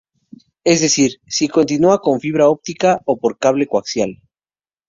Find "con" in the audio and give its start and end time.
2.01-2.19